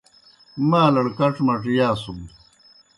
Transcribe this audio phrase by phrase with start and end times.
[0.69, 2.19] مالڑ کڇ مڇ یاسُن۔